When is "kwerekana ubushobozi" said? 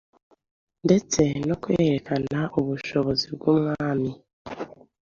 1.61-3.25